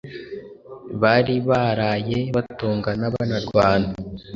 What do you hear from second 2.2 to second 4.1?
batongana banarwana,